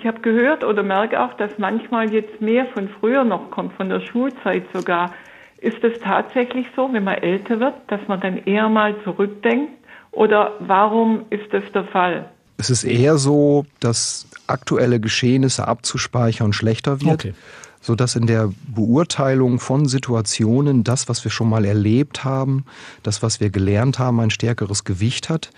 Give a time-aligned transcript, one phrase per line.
[0.00, 3.90] ich habe gehört oder merke auch, dass manchmal jetzt mehr von früher noch kommt, von
[3.90, 5.12] der Schulzeit sogar.
[5.58, 9.72] Ist es tatsächlich so, wenn man älter wird, dass man dann eher mal zurückdenkt?
[10.12, 12.30] Oder warum ist das der Fall?
[12.56, 17.26] Es ist eher so, dass aktuelle Geschehnisse abzuspeichern schlechter wird.
[17.26, 17.34] Okay
[17.82, 22.66] sodass in der Beurteilung von Situationen das, was wir schon mal erlebt haben,
[23.02, 25.50] das, was wir gelernt haben, ein stärkeres Gewicht hat.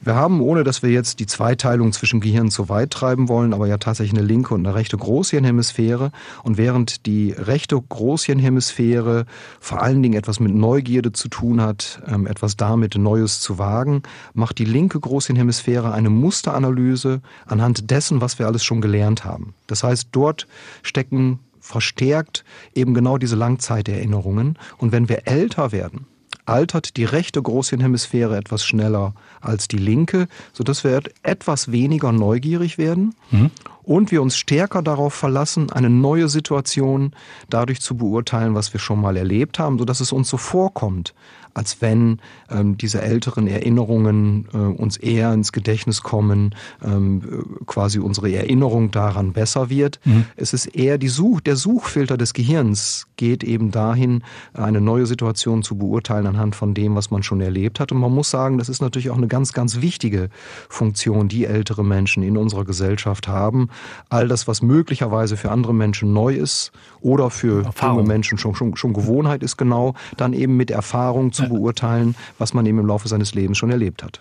[0.00, 3.66] Wir haben, ohne dass wir jetzt die Zweiteilung zwischen Gehirn zu weit treiben wollen, aber
[3.66, 6.12] ja tatsächlich eine linke und eine rechte Großhirnhemisphäre.
[6.44, 9.26] Und während die rechte Großhirnhemisphäre
[9.58, 14.02] vor allen Dingen etwas mit Neugierde zu tun hat, ähm, etwas damit Neues zu wagen,
[14.34, 19.54] macht die linke Großhirnhemisphäre eine Musteranalyse anhand dessen, was wir alles schon gelernt haben.
[19.66, 20.46] Das heißt, dort
[20.82, 24.58] stecken verstärkt eben genau diese Langzeiterinnerungen.
[24.78, 26.06] Und wenn wir älter werden,
[26.48, 33.14] altert die rechte Großhirnhemisphäre etwas schneller als die linke, sodass wir etwas weniger neugierig werden
[33.30, 33.50] mhm.
[33.82, 37.12] und wir uns stärker darauf verlassen, eine neue Situation
[37.50, 41.14] dadurch zu beurteilen, was wir schon mal erlebt haben, sodass es uns so vorkommt,
[41.54, 48.32] als wenn ähm, diese älteren Erinnerungen äh, uns eher ins Gedächtnis kommen, ähm, quasi unsere
[48.32, 50.00] Erinnerung daran besser wird.
[50.04, 50.26] Mhm.
[50.36, 54.22] Es ist eher die Such, der Suchfilter des Gehirns geht eben dahin,
[54.54, 57.92] eine neue Situation zu beurteilen anhand von dem, was man schon erlebt hat.
[57.92, 60.30] Und man muss sagen, das ist natürlich auch eine ganz, ganz wichtige
[60.70, 63.68] Funktion, die ältere Menschen in unserer Gesellschaft haben.
[64.08, 68.76] All das, was möglicherweise für andere Menschen neu ist oder für junge Menschen schon, schon,
[68.76, 73.08] schon Gewohnheit ist, genau, dann eben mit Erfahrung zu beurteilen, was man eben im Laufe
[73.08, 74.16] seines Lebens schon erlebt hat.